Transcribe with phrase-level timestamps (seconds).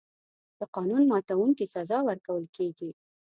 [0.59, 2.89] د قانون ماتونکي سزا ورکول کېږي.